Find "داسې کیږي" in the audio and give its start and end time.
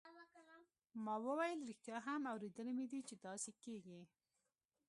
3.25-4.01